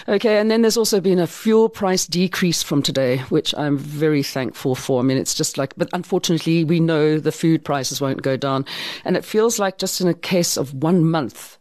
Okay, 0.08 0.38
and 0.38 0.50
then 0.50 0.62
there's 0.62 0.78
also 0.78 1.02
been 1.02 1.20
a 1.20 1.28
fuel 1.28 1.68
price 1.68 2.06
decrease 2.08 2.64
from 2.64 2.82
today, 2.82 3.18
which 3.30 3.54
I'm 3.58 3.78
very 3.78 4.24
thankful 4.24 4.76
for. 4.76 5.02
I 5.02 5.04
mean, 5.04 5.18
it's 5.18 5.34
just 5.34 5.58
like, 5.58 5.74
but 5.76 5.90
unfortunately, 5.92 6.64
we 6.64 6.80
know 6.80 7.20
the 7.20 7.34
food 7.34 7.66
prices 7.66 8.00
won't 8.00 8.22
go 8.22 8.38
down. 8.38 8.66
And 9.04 9.18
it 9.18 9.26
feels 9.26 9.60
like 9.60 9.78
just 9.78 10.00
in 10.00 10.08
a 10.08 10.14
case 10.14 10.56
of 10.56 10.74
one 10.74 11.04
month, 11.04 11.58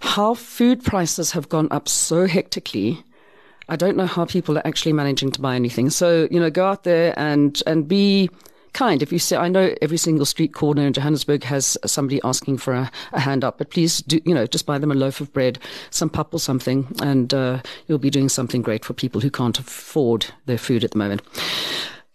how 0.00 0.32
food 0.32 0.82
prices 0.82 1.32
have 1.32 1.50
gone 1.50 1.68
up 1.70 1.88
so 1.88 2.26
hectically 2.26 3.04
I 3.70 3.76
don't 3.76 3.96
know 3.96 4.06
how 4.06 4.24
people 4.24 4.58
are 4.58 4.66
actually 4.66 4.92
managing 4.92 5.30
to 5.30 5.40
buy 5.40 5.54
anything. 5.54 5.90
So, 5.90 6.26
you 6.30 6.40
know, 6.40 6.50
go 6.50 6.66
out 6.66 6.82
there 6.82 7.14
and, 7.16 7.62
and 7.66 7.86
be 7.86 8.28
kind. 8.72 9.02
If 9.02 9.12
you 9.12 9.18
say, 9.18 9.36
I 9.36 9.48
know 9.48 9.74
every 9.80 9.96
single 9.96 10.26
street 10.26 10.52
corner 10.54 10.82
in 10.86 10.92
Johannesburg 10.92 11.44
has 11.44 11.78
somebody 11.86 12.20
asking 12.24 12.58
for 12.58 12.74
a, 12.74 12.90
a, 13.12 13.20
hand 13.20 13.44
up, 13.44 13.58
but 13.58 13.70
please 13.70 14.02
do, 14.02 14.20
you 14.24 14.34
know, 14.34 14.46
just 14.46 14.66
buy 14.66 14.78
them 14.78 14.90
a 14.90 14.94
loaf 14.94 15.20
of 15.20 15.32
bread, 15.32 15.58
some 15.90 16.10
pup 16.10 16.34
or 16.34 16.40
something, 16.40 16.86
and 17.00 17.32
uh, 17.32 17.62
you'll 17.86 17.98
be 17.98 18.10
doing 18.10 18.28
something 18.28 18.62
great 18.62 18.84
for 18.84 18.92
people 18.92 19.20
who 19.20 19.30
can't 19.30 19.58
afford 19.58 20.26
their 20.46 20.58
food 20.58 20.84
at 20.84 20.92
the 20.92 20.98
moment. 20.98 21.22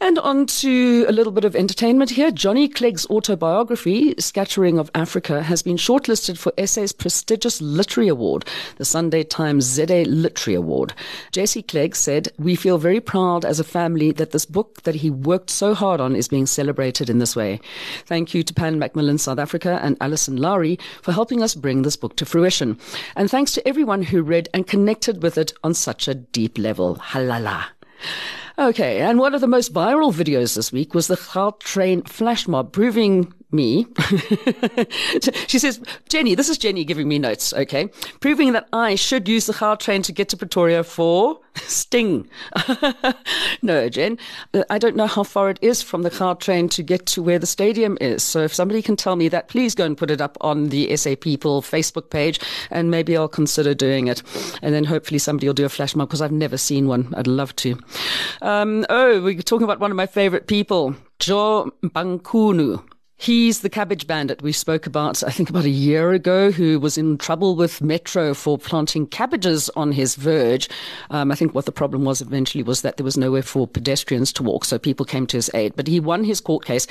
And 0.02 0.20
on 0.20 0.46
to 0.48 1.06
a 1.08 1.14
little 1.14 1.32
bit 1.32 1.46
of 1.46 1.56
entertainment 1.56 2.12
here. 2.12 2.30
Johnny 2.30 2.68
Clegg's 2.68 3.06
autobiography, 3.08 4.14
Scatterling 4.16 4.78
of 4.78 4.92
Africa, 4.94 5.42
has 5.42 5.62
been 5.62 5.78
shortlisted 5.78 6.38
for 6.38 6.52
SA's 6.66 6.92
prestigious 6.92 7.62
literary 7.62 8.10
award, 8.10 8.44
the 8.76 8.84
Sunday 8.84 9.24
Times 9.24 9.64
ZA 9.64 10.04
Literary 10.04 10.56
Award. 10.56 10.94
Jesse 11.32 11.64
Clegg 11.64 11.96
said, 11.96 12.28
We 12.38 12.56
feel 12.56 12.78
very 12.78 13.00
proud 13.00 13.46
as 13.46 13.58
a 13.58 13.64
family 13.64 14.12
that 14.12 14.32
this 14.32 14.46
book 14.46 14.84
that 14.84 14.96
he 14.96 15.10
worked 15.10 15.50
so 15.50 15.74
hard 15.74 16.02
on 16.02 16.14
is 16.14 16.28
being 16.28 16.46
celebrated 16.46 17.10
in 17.10 17.20
this 17.20 17.36
way. 17.36 17.62
Thank 18.06 18.34
you 18.34 18.44
to 18.44 18.54
Pan 18.54 18.78
Macmillan 18.78 19.18
South 19.18 19.40
Africa 19.40 19.80
and 19.82 19.96
Alison 20.02 20.36
Lowry 20.36 20.78
for 21.02 21.14
helping 21.14 21.42
us 21.42 21.56
bring 21.56 21.84
this 21.84 21.96
book 21.96 22.18
to 22.18 22.26
fruition. 22.26 22.78
And 23.16 23.32
thanks 23.32 23.54
to 23.54 23.66
everyone 23.66 24.04
who 24.04 24.24
read 24.24 24.50
and 24.54 24.68
connected 24.68 25.24
with 25.24 25.38
it 25.38 25.54
on 25.64 25.74
such 25.74 26.10
a 26.10 26.14
deep 26.14 26.58
level. 26.58 26.98
Halala. 26.98 27.68
Okay, 28.58 29.02
and 29.02 29.20
one 29.20 29.36
of 29.36 29.42
the 29.42 29.48
most 29.48 29.74
viral 29.74 30.14
videos 30.14 30.56
this 30.56 30.72
week 30.72 30.94
was 30.94 31.08
the 31.08 31.18
Gautrain 31.18 32.08
flash 32.08 32.48
mob 32.48 32.72
proving 32.72 33.34
me. 33.52 33.88
she 35.48 35.60
says, 35.60 35.82
Jenny, 36.10 36.36
this 36.36 36.50
is 36.50 36.58
Jenny 36.58 36.84
giving 36.84 37.08
me 37.08 37.20
notes, 37.20 37.54
okay? 37.54 37.90
Proving 38.20 38.54
that 38.54 38.68
I 38.74 38.96
should 38.96 39.28
use 39.28 39.46
the 39.46 39.54
Gautrain 39.54 40.04
to 40.04 40.12
get 40.12 40.30
to 40.30 40.38
Pretoria 40.38 40.84
for 40.84 41.40
Sting. 41.56 42.28
no, 43.62 43.90
Jen, 43.90 44.18
uh, 44.54 44.64
I 44.70 44.78
don't 44.78 44.96
know 44.96 45.08
how 45.08 45.24
far 45.24 45.50
it 45.50 45.60
is 45.62 45.82
from 45.82 46.02
the 46.04 46.10
Gautrain 46.12 46.70
to 46.72 46.84
get 46.84 47.06
to 47.08 47.24
where 47.24 47.40
the 47.40 47.46
stadium 47.46 47.98
is. 48.02 48.24
So 48.24 48.42
if 48.42 48.54
somebody 48.54 48.82
can 48.82 48.96
tell 48.96 49.16
me 49.16 49.30
that, 49.30 49.48
please 49.48 49.74
go 49.76 49.86
and 49.86 49.98
put 49.98 50.12
it 50.12 50.22
up 50.22 50.38
on 50.42 50.70
the 50.70 50.96
SA 50.98 51.16
People 51.20 51.62
Facebook 51.62 52.10
page 52.10 52.40
and 52.70 52.92
maybe 52.92 53.16
I'll 53.16 53.28
consider 53.28 53.74
doing 53.74 54.08
it. 54.08 54.22
And 54.62 54.74
then 54.74 54.84
hopefully 54.84 55.20
somebody 55.20 55.48
will 55.48 55.54
do 55.54 55.66
a 55.66 55.70
flash 55.70 55.96
mob 55.96 56.10
because 56.10 56.22
I've 56.22 56.32
never 56.32 56.58
seen 56.58 56.88
one. 56.88 57.14
I'd 57.16 57.28
love 57.28 57.56
to. 57.58 57.78
Um, 58.42 58.86
oh, 58.90 59.22
we're 59.22 59.42
talking 59.42 59.64
about 59.64 59.80
one 59.80 59.92
of 59.92 59.98
my 59.98 60.08
favorite 60.08 60.48
people, 60.48 60.96
Joe 61.20 61.72
Bankunu. 61.84 62.84
He's 63.18 63.62
the 63.62 63.70
cabbage 63.70 64.08
bandit 64.08 64.42
we 64.42 64.52
spoke 64.52 64.86
about, 64.86 65.24
I 65.24 65.32
think 65.32 65.50
about 65.50 65.64
a 65.64 65.70
year 65.70 66.12
ago, 66.12 66.52
who 66.52 66.80
was 66.82 66.98
in 66.98 67.18
trouble 67.18 67.56
with 67.56 67.82
Metro 67.82 68.34
for 68.34 68.58
planting 68.58 69.08
cabbages 69.08 69.70
on 69.70 69.94
his 69.94 70.16
verge. 70.16 70.70
Um, 71.10 71.32
I 71.32 71.36
think 71.36 71.56
what 71.56 71.66
the 71.66 71.72
problem 71.72 72.04
was 72.04 72.20
eventually 72.20 72.62
was 72.62 72.82
that 72.82 72.98
there 72.98 73.06
was 73.06 73.18
nowhere 73.18 73.42
for 73.42 73.68
pedestrians 73.68 74.34
to 74.34 74.44
walk, 74.44 74.66
so 74.66 74.78
people 74.78 75.06
came 75.06 75.26
to 75.28 75.38
his 75.38 75.50
aid. 75.54 75.78
But 75.78 75.88
he 75.88 76.00
won 76.02 76.26
his 76.26 76.42
court 76.42 76.66
case, 76.66 76.88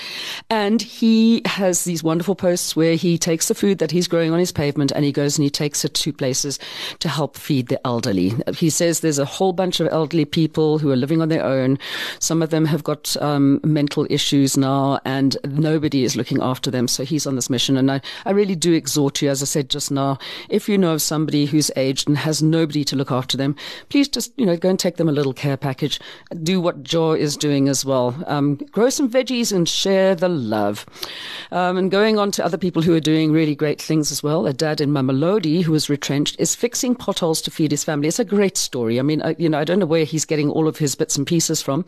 and 0.48 0.80
he 0.80 1.42
has 1.44 1.84
these 1.84 2.02
wonderful 2.02 2.34
posts 2.34 2.74
where 2.74 2.96
he 2.96 3.18
takes 3.18 3.48
the 3.48 3.54
food 3.54 3.78
that 3.78 3.90
he's 3.90 4.08
growing 4.08 4.32
on 4.32 4.38
his 4.38 4.50
pavement 4.50 4.92
and 4.92 5.04
he 5.04 5.12
goes 5.12 5.36
and 5.36 5.44
he 5.44 5.50
takes 5.50 5.84
it 5.84 5.92
to 5.92 6.12
places 6.12 6.58
to 7.00 7.08
help 7.08 7.36
feed 7.36 7.68
the 7.68 7.86
elderly. 7.86 8.32
He 8.56 8.70
says 8.70 9.00
there's 9.00 9.18
a 9.18 9.26
whole 9.26 9.52
bunch 9.52 9.78
of 9.78 9.88
elderly 9.88 10.24
people 10.24 10.78
who 10.78 10.90
are 10.90 10.96
living 10.96 11.20
on 11.20 11.28
their 11.28 11.44
own. 11.44 11.78
Some 12.18 12.40
of 12.40 12.48
them 12.48 12.64
have 12.64 12.82
got 12.82 13.14
um, 13.18 13.60
mental 13.62 14.06
issues 14.08 14.56
now, 14.56 15.00
and 15.04 15.36
nobody 15.44 16.02
is 16.02 16.13
looking 16.16 16.42
after 16.42 16.70
them. 16.70 16.88
So 16.88 17.04
he's 17.04 17.26
on 17.26 17.36
this 17.36 17.50
mission. 17.50 17.76
And 17.76 17.90
I, 17.90 18.00
I 18.24 18.30
really 18.30 18.54
do 18.54 18.72
exhort 18.72 19.20
you, 19.22 19.30
as 19.30 19.42
I 19.42 19.46
said 19.46 19.70
just 19.70 19.90
now, 19.90 20.18
if 20.48 20.68
you 20.68 20.78
know 20.78 20.94
of 20.94 21.02
somebody 21.02 21.46
who's 21.46 21.70
aged 21.76 22.08
and 22.08 22.16
has 22.18 22.42
nobody 22.42 22.84
to 22.84 22.96
look 22.96 23.10
after 23.10 23.36
them, 23.36 23.56
please 23.88 24.08
just, 24.08 24.32
you 24.36 24.46
know, 24.46 24.56
go 24.56 24.70
and 24.70 24.78
take 24.78 24.96
them 24.96 25.08
a 25.08 25.12
little 25.12 25.32
care 25.32 25.56
package. 25.56 26.00
Do 26.42 26.60
what 26.60 26.82
Joe 26.82 27.12
is 27.12 27.36
doing 27.36 27.68
as 27.68 27.84
well. 27.84 28.14
Um, 28.26 28.56
grow 28.72 28.90
some 28.90 29.10
veggies 29.10 29.52
and 29.52 29.68
share 29.68 30.14
the 30.14 30.28
love. 30.28 30.86
Um, 31.52 31.76
and 31.76 31.90
going 31.90 32.18
on 32.18 32.30
to 32.32 32.44
other 32.44 32.58
people 32.58 32.82
who 32.82 32.94
are 32.94 33.00
doing 33.00 33.32
really 33.32 33.54
great 33.54 33.80
things 33.80 34.10
as 34.10 34.22
well. 34.22 34.46
A 34.46 34.52
dad 34.52 34.80
in 34.80 34.90
Mamelodi 34.90 35.62
who 35.62 35.72
was 35.72 35.90
retrenched 35.90 36.36
is 36.38 36.54
fixing 36.54 36.94
potholes 36.94 37.40
to 37.42 37.50
feed 37.50 37.70
his 37.70 37.84
family. 37.84 38.08
It's 38.08 38.18
a 38.18 38.24
great 38.24 38.56
story. 38.56 38.98
I 38.98 39.02
mean, 39.02 39.22
I, 39.22 39.34
you 39.38 39.48
know, 39.48 39.58
I 39.58 39.64
don't 39.64 39.78
know 39.78 39.86
where 39.86 40.04
he's 40.04 40.24
getting 40.24 40.50
all 40.50 40.68
of 40.68 40.78
his 40.78 40.94
bits 40.94 41.16
and 41.16 41.26
pieces 41.26 41.62
from. 41.62 41.84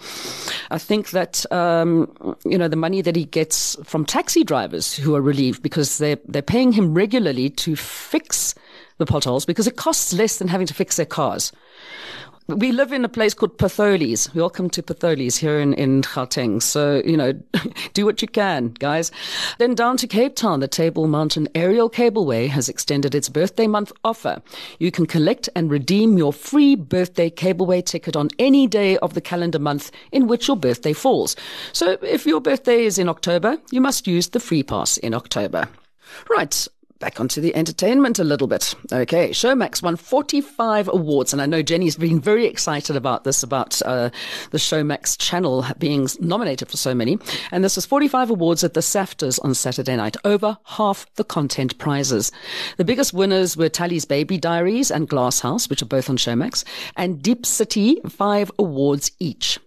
I 0.71 0.79
think 0.79 1.11
that, 1.11 1.51
um, 1.53 2.37
you 2.45 2.59
know, 2.59 2.69
the 2.69 2.77
money 2.77 3.03
that 3.03 3.17
he 3.17 3.25
gets 3.25 3.77
from 3.85 4.05
taxi 4.17 4.43
drivers 4.43 4.95
who 4.95 5.15
are 5.15 5.21
relieved 5.21 5.63
because 5.63 5.99
they're, 5.99 6.17
they're 6.27 6.41
paying 6.41 6.73
him 6.73 6.95
regularly 6.95 7.51
to 7.51 7.77
fix 7.77 8.55
the 8.97 9.05
potholes 9.05 9.45
because 9.45 9.67
it 9.67 9.77
costs 9.77 10.15
less 10.15 10.39
than 10.39 10.49
having 10.49 10.67
to 10.67 10.73
fix 10.73 10.97
their 10.97 11.05
cars. 11.05 11.53
We 12.49 12.71
live 12.71 12.93
in 12.93 13.05
a 13.05 13.09
place 13.09 13.35
called 13.35 13.59
Patholes. 13.59 14.33
Welcome 14.33 14.71
to 14.71 14.81
Patholes 14.81 15.37
here 15.37 15.59
in, 15.59 15.75
in 15.75 16.03
Gauteng. 16.03 16.63
So, 16.63 17.03
you 17.05 17.17
know, 17.17 17.33
do 17.93 18.05
what 18.05 18.23
you 18.23 18.29
can, 18.29 18.69
guys. 18.69 19.11
Then 19.59 19.75
down 19.75 19.97
to 19.97 20.07
Cape 20.07 20.37
Town, 20.37 20.61
the 20.61 20.69
Table 20.69 21.09
Mountain 21.09 21.49
Aerial 21.57 21.91
Cableway 21.91 22.49
has 22.49 22.69
extended 22.69 23.17
its 23.17 23.29
birthday 23.29 23.67
month 23.67 23.91
offer. 24.05 24.41
You 24.79 24.93
can 24.93 25.07
collect 25.07 25.49
and 25.57 25.73
redeem 25.73 26.19
your 26.19 26.33
free 26.33 26.77
birthday 26.77 27.31
cableway 27.31 27.85
ticket 27.85 28.15
on 28.15 28.29
any 28.39 28.69
day 28.69 28.97
of 28.99 29.15
the 29.15 29.21
calendar 29.21 29.59
month 29.59 29.91
in 30.13 30.29
which 30.29 30.47
your 30.47 30.57
birthday 30.57 30.93
falls. 30.93 31.35
So 31.73 31.99
if 32.01 32.27
your 32.27 32.41
birthday 32.41 32.85
is 32.85 32.97
in 32.97 33.09
October, 33.09 33.59
you 33.73 33.81
must 33.81 34.07
use 34.07 34.29
the 34.29 34.41
free 34.41 34.63
pass 34.63 34.99
in 34.99 35.15
October. 35.15 35.69
Right 36.31 36.69
back 36.99 37.21
onto 37.21 37.41
the 37.41 37.55
entertainment 37.55 38.19
a 38.19 38.25
little 38.25 38.47
bit. 38.47 38.75
Okay, 38.93 39.31
Showmax 39.31 39.83
won 39.83 39.97
45 39.97 40.89
awards, 40.89 41.33
and 41.33 41.43
I 41.43 41.47
know 41.47 41.63
Jenny's 41.63 41.97
been 41.97 42.21
very 42.21 42.47
excited 42.47 42.97
about 42.97 43.25
this, 43.25 43.43
about 43.43 43.81
uh, 43.83 44.11
the 44.51 44.59
Showmax 44.59 45.19
channel 45.19 45.65
being 45.79 46.09
nominated 46.21 46.69
for 46.69 46.77
so 46.77 46.95
many. 46.95 47.19
And 47.51 47.65
this 47.65 47.77
was 47.77 47.87
45 47.87 48.31
awards 48.31 48.65
at 48.65 48.75
the 48.75 48.81
SAFTAs 48.81 49.39
on 49.45 49.55
Saturday 49.55 49.97
night, 49.97 50.17
over 50.25 50.59
half 50.65 51.07
the 51.15 51.25
content 51.25 51.77
prizes. 51.79 52.33
The 52.77 52.85
biggest 52.85 53.13
winners 53.13 53.57
were 53.57 53.69
Tali's 53.69 54.05
Baby 54.05 54.39
Diaries 54.39 54.91
and 54.91 55.09
Glass 55.09 55.41
House, 55.41 55.69
which 55.69 55.83
are 55.83 55.87
both 55.87 56.09
on 56.09 56.17
Showmax, 56.17 56.65
and 56.97 57.23
Deep 57.23 57.45
City, 57.45 58.01
five 58.09 58.51
awards 58.59 59.11
each. 59.19 59.59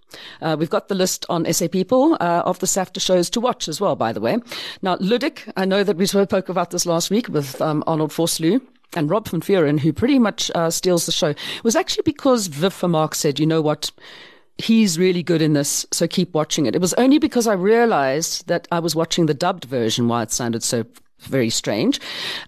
Uh, 0.42 0.56
we've 0.60 0.70
got 0.70 0.88
the 0.88 0.96
list 0.96 1.25
on 1.30 1.51
SA 1.51 1.68
People 1.68 2.18
uh, 2.20 2.44
of 2.46 2.60
the 2.60 2.66
SAFTA 2.66 3.00
shows 3.00 3.30
to 3.32 3.39
watch 3.39 3.68
as 3.68 3.80
well, 3.80 3.96
by 3.96 4.12
the 4.12 4.22
way. 4.22 4.38
Now, 4.82 4.98
Ludik, 4.98 5.51
I 5.56 5.66
know 5.66 5.84
that 5.84 5.98
we 5.98 6.06
spoke 6.06 6.50
about 6.50 6.72
this 6.72 6.86
last 6.86 7.10
week 7.10 7.28
with 7.30 7.62
um, 7.62 7.84
Arnold 7.88 8.12
Vosloo 8.12 8.62
and 8.94 9.10
Rob 9.10 9.28
van 9.28 9.42
Vuuren, 9.42 9.80
who 9.80 9.94
pretty 9.94 10.20
much 10.20 10.50
uh, 10.56 10.70
steals 10.70 11.06
the 11.06 11.12
show, 11.12 11.30
it 11.30 11.63
was 11.63 11.75
actually 11.75 12.04
because 12.04 12.48
Viv 12.48 12.74
said, 13.13 13.39
you 13.39 13.46
know 13.46 13.62
what, 13.62 13.92
he's 14.58 15.00
really 15.00 15.24
good 15.24 15.42
in 15.42 15.54
this, 15.54 15.86
so 15.92 16.08
keep 16.08 16.34
watching 16.34 16.66
it. 16.66 16.75
It 16.75 16.82
was 16.82 16.94
only 16.96 17.20
because 17.20 17.48
I 17.48 17.54
realized 17.54 18.48
that 18.48 18.68
I 18.72 18.80
was 18.80 18.96
watching 18.96 19.25
the 19.25 19.34
dubbed 19.34 19.66
version 19.66 20.08
why 20.08 20.24
it 20.24 20.32
sounded 20.32 20.63
so 20.63 20.86
very 21.22 21.50
strange. 21.50 22.00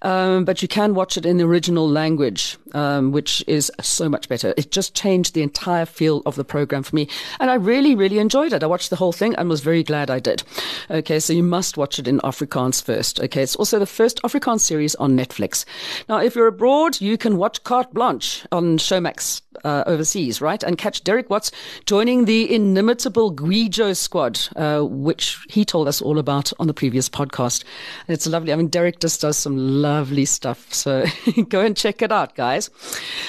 Um, 0.01 0.46
but 0.46 0.62
you 0.62 0.68
can 0.68 0.94
watch 0.94 1.18
it 1.18 1.25
in 1.25 1.38
the 1.38 1.46
original 1.46 1.88
language, 1.88 2.58
um, 2.74 3.12
which 3.12 3.44
is 3.48 3.72
so 3.82 4.10
much 4.10 4.30
better. 4.30 4.54
It 4.58 4.72
just 4.72 4.96
changed 4.96 5.34
the 5.34 5.42
entire 5.42 5.86
feel 5.86 6.22
of 6.25 6.36
the 6.36 6.44
program 6.44 6.84
for 6.84 6.96
me. 6.96 7.08
And 7.40 7.50
I 7.50 7.56
really, 7.56 7.96
really 7.96 8.20
enjoyed 8.20 8.54
it. 8.54 8.63
I 8.63 8.68
watched 8.68 8.90
the 8.90 8.96
whole 8.96 9.12
thing 9.12 9.36
and 9.36 9.50
was 9.50 9.62
very 9.62 9.84
glad 9.84 10.10
I 10.10 10.20
did. 10.20 10.44
Okay, 10.90 11.20
so 11.20 11.34
you 11.34 11.44
must 11.44 11.78
watch 11.78 12.00
it 12.00 12.08
in 12.08 12.20
Afrikaans 12.20 12.82
first. 12.82 13.20
Okay, 13.20 13.44
it's 13.44 13.56
also 13.56 13.80
the 13.80 13.86
first 13.86 14.22
Afrikaans 14.24 14.62
series 14.62 14.96
on 14.96 15.18
Netflix. 15.18 15.66
Now, 16.08 16.18
if 16.20 16.36
you're 16.36 16.48
abroad, 16.48 17.00
you 17.01 17.18
can 17.18 17.38
watch 17.38 17.63
Carte 17.63 17.94
Blanche 17.94 18.46
on 18.51 18.78
Showmax 18.78 19.42
uh, 19.63 19.84
overseas, 19.86 20.42
right? 20.42 20.63
And 20.63 20.78
catch 20.78 21.04
Derek 21.04 21.30
Watts 21.30 21.51
joining 21.86 22.25
the 22.25 22.54
inimitable 22.54 23.34
Gwijo 23.36 23.96
squad, 23.96 24.40
uh, 24.56 24.82
which 24.82 25.38
he 25.50 25.66
told 25.66 25.88
us 25.88 26.01
all 26.01 26.18
about 26.18 26.51
on 26.60 26.68
the 26.68 26.74
previous 26.74 27.10
podcast. 27.10 27.63
It's 28.08 28.28
lovely. 28.28 28.54
I 28.54 28.56
mean, 28.56 28.61
Derek 28.70 29.00
just 29.00 29.22
does 29.22 29.38
some 29.38 29.58
lovely 29.82 30.25
stuff. 30.25 30.74
So 30.74 31.06
go 31.50 31.62
and 31.62 31.75
check 31.75 32.01
it 32.01 32.12
out, 32.12 32.36
guys. 32.36 32.70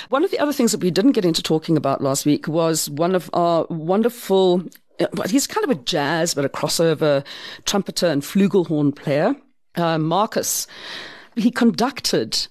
One 0.09 0.25
of 0.25 0.31
the 0.31 0.39
other 0.39 0.53
things 0.53 0.73
that 0.73 0.83
we 0.83 0.91
didn't 0.91 1.13
get 1.13 1.25
into 1.25 1.43
talking 1.43 1.77
about 1.77 2.03
last 2.03 2.27
week 2.27 2.49
was 2.49 2.91
one 2.91 3.15
of 3.15 3.31
our 3.33 3.67
wonderful, 3.71 4.63
uh, 5.01 5.29
he's 5.29 5.47
kind 5.47 5.65
of 5.65 5.71
a 5.71 5.81
jazz, 5.81 6.35
but 6.35 6.45
a 6.45 6.49
crossover 6.49 7.25
trumpeter 7.65 8.07
and 8.07 8.23
flugelhorn 8.23 8.95
player, 8.95 9.37
uh, 9.77 9.99
Marcus. 9.99 10.67
He 11.37 11.51
conducted 11.51 12.47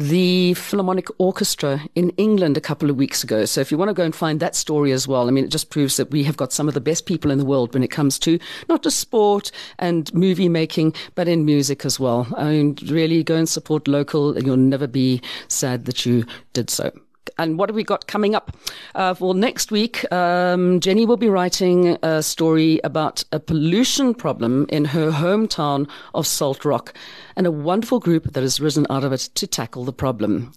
the 0.00 0.54
Philharmonic 0.54 1.08
Orchestra 1.18 1.82
in 1.94 2.08
England 2.10 2.56
a 2.56 2.60
couple 2.60 2.88
of 2.88 2.96
weeks 2.96 3.22
ago. 3.22 3.44
So 3.44 3.60
if 3.60 3.70
you 3.70 3.76
want 3.76 3.90
to 3.90 3.94
go 3.94 4.02
and 4.02 4.14
find 4.14 4.40
that 4.40 4.56
story 4.56 4.92
as 4.92 5.06
well, 5.06 5.28
I 5.28 5.30
mean, 5.30 5.44
it 5.44 5.50
just 5.50 5.68
proves 5.68 5.98
that 5.98 6.10
we 6.10 6.24
have 6.24 6.38
got 6.38 6.54
some 6.54 6.68
of 6.68 6.74
the 6.74 6.80
best 6.80 7.04
people 7.04 7.30
in 7.30 7.36
the 7.36 7.44
world 7.44 7.74
when 7.74 7.82
it 7.82 7.90
comes 7.90 8.18
to 8.20 8.38
not 8.66 8.82
just 8.82 8.98
sport 8.98 9.52
and 9.78 10.12
movie 10.14 10.48
making, 10.48 10.94
but 11.14 11.28
in 11.28 11.44
music 11.44 11.84
as 11.84 12.00
well. 12.00 12.26
I 12.34 12.44
mean, 12.44 12.78
really 12.86 13.22
go 13.22 13.36
and 13.36 13.46
support 13.46 13.86
local 13.86 14.34
and 14.34 14.46
you'll 14.46 14.56
never 14.56 14.86
be 14.86 15.20
sad 15.48 15.84
that 15.84 16.06
you 16.06 16.24
did 16.54 16.70
so 16.70 16.90
and 17.38 17.58
what 17.58 17.68
have 17.68 17.76
we 17.76 17.84
got 17.84 18.06
coming 18.06 18.34
up? 18.34 18.56
Uh, 18.94 19.14
well, 19.18 19.34
next 19.34 19.70
week, 19.70 20.10
um, 20.12 20.80
Jenny 20.80 21.06
will 21.06 21.16
be 21.16 21.28
writing 21.28 21.96
a 22.02 22.22
story 22.22 22.80
about 22.84 23.24
a 23.32 23.40
pollution 23.40 24.14
problem 24.14 24.66
in 24.68 24.86
her 24.86 25.10
hometown 25.10 25.88
of 26.14 26.26
Salt 26.26 26.64
Rock 26.64 26.94
and 27.36 27.46
a 27.46 27.52
wonderful 27.52 28.00
group 28.00 28.32
that 28.32 28.42
has 28.42 28.60
risen 28.60 28.86
out 28.90 29.04
of 29.04 29.12
it 29.12 29.28
to 29.34 29.46
tackle 29.46 29.84
the 29.84 29.92
problem. 29.92 30.52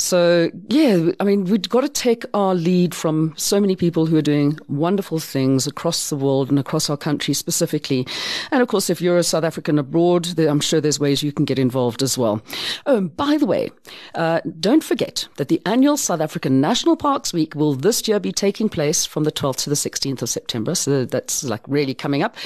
So, 0.00 0.50
yeah, 0.68 1.10
I 1.20 1.24
mean, 1.24 1.44
we've 1.44 1.68
got 1.68 1.82
to 1.82 1.88
take 1.88 2.24
our 2.32 2.54
lead 2.54 2.94
from 2.94 3.34
so 3.36 3.60
many 3.60 3.76
people 3.76 4.06
who 4.06 4.16
are 4.16 4.22
doing 4.22 4.58
wonderful 4.66 5.18
things 5.18 5.66
across 5.66 6.08
the 6.08 6.16
world 6.16 6.48
and 6.48 6.58
across 6.58 6.88
our 6.88 6.96
country 6.96 7.34
specifically. 7.34 8.06
And 8.50 8.62
of 8.62 8.68
course, 8.68 8.88
if 8.88 9.02
you're 9.02 9.18
a 9.18 9.22
South 9.22 9.44
African 9.44 9.78
abroad, 9.78 10.38
I'm 10.38 10.60
sure 10.60 10.80
there's 10.80 10.98
ways 10.98 11.22
you 11.22 11.32
can 11.32 11.44
get 11.44 11.58
involved 11.58 12.02
as 12.02 12.16
well. 12.16 12.40
Oh, 12.86 12.96
and 12.96 13.14
by 13.14 13.36
the 13.36 13.44
way, 13.44 13.70
uh, 14.14 14.40
don't 14.58 14.82
forget 14.82 15.28
that 15.36 15.48
the 15.48 15.60
annual 15.66 15.98
South 15.98 16.22
African 16.22 16.62
National 16.62 16.96
Parks 16.96 17.34
Week 17.34 17.54
will 17.54 17.74
this 17.74 18.08
year 18.08 18.18
be 18.18 18.32
taking 18.32 18.70
place 18.70 19.04
from 19.04 19.24
the 19.24 19.32
12th 19.32 19.64
to 19.64 19.70
the 19.70 19.76
16th 19.76 20.22
of 20.22 20.30
September. 20.30 20.74
So 20.74 21.04
that's 21.04 21.44
like 21.44 21.60
really 21.68 21.92
coming 21.92 22.22
up. 22.22 22.36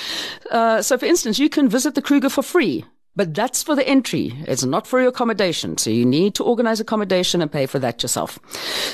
Uh, 0.51 0.83
so, 0.83 0.99
for 0.99 1.07
instance, 1.07 1.39
you 1.39 1.49
can 1.49 1.69
visit 1.69 1.95
the 1.95 2.03
Kruger 2.03 2.31
for 2.31 2.43
free 2.43 2.85
but 3.17 3.35
that's 3.35 3.63
for 3.63 3.75
the 3.77 3.87
entry. 3.87 4.33
It's 4.47 4.65
not 4.65 4.87
for 4.87 5.01
your 5.01 5.09
accommodation. 5.09 5.79
So 5.79 5.91
you 5.91 6.05
need 6.05 6.35
to 6.37 6.45
organize 6.45 6.81
accommodation 6.81 7.41
and 7.41 7.51
pay 7.51 7.67
for 7.67 7.79
that 7.79 8.03
yourself. 8.03 8.39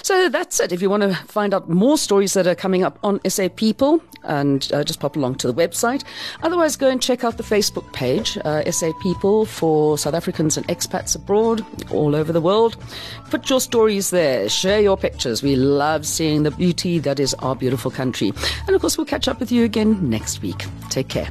So 0.03 0.29
that's 0.29 0.61
it. 0.61 0.73
If 0.73 0.83
you 0.83 0.91
want 0.91 1.03
to 1.03 1.15
find 1.15 1.55
out 1.55 1.69
more 1.69 1.97
stories 1.97 2.35
that 2.35 2.47
are 2.47 2.55
coming 2.55 2.83
up 2.83 2.99
on 3.03 3.21
SA 3.29 3.49
People 3.57 4.03
and 4.25 4.71
uh, 4.73 4.85
just 4.85 5.00
pop 5.00 5.17
along 5.17 5.37
to 5.37 5.47
the 5.47 5.55
website. 5.55 6.05
Otherwise, 6.43 6.77
go 6.77 6.89
and 6.89 7.00
check 7.00 7.25
out 7.25 7.37
the 7.37 7.43
Facebook 7.43 7.91
page, 7.93 8.37
uh, 8.45 8.71
SA 8.71 8.93
People 9.03 9.47
for 9.47 9.97
South 9.97 10.15
Africans 10.15 10.57
and 10.57 10.67
expats 10.69 11.17
abroad 11.17 11.65
all 11.91 12.15
over 12.15 12.33
the 12.33 12.41
world. 12.41 12.77
Put 13.31 13.49
your 13.49 13.61
stories 13.61 14.11
there. 14.11 14.49
Share 14.49 14.81
your 14.81 14.97
pictures. 14.97 15.43
We 15.43 15.57
love 15.57 16.07
seeing 16.07 16.43
the 16.43 16.50
beauty 16.50 16.99
that 16.99 17.19
is 17.19 17.35
our 17.35 17.57
beautiful 17.57 17.91
country. 17.91 18.33
And 18.67 18.75
of 18.77 18.81
course, 18.81 18.99
we'll 18.99 19.07
catch 19.07 19.29
up 19.29 19.41
with 19.41 19.50
you 19.50 19.65
again 19.65 20.09
next 20.09 20.43
week. 20.43 20.65
Take 20.91 21.09
care. 21.09 21.31